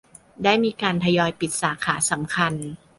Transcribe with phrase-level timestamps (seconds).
[0.43, 2.53] ได้มีการทยอยปิดสาขาสำคัญ